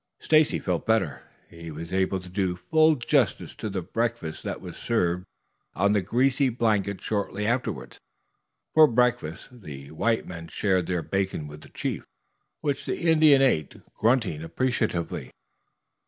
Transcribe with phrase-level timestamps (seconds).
[0.17, 1.21] Stacy felt better.
[1.47, 5.27] He was able to do full justice to the breakfast that was served
[5.75, 7.99] on the greasy blanket shortly afterwards.
[8.73, 12.03] For breakfast the white men shared their bacon with the chief,
[12.61, 15.29] which the Indian ate, grunting appreciatively.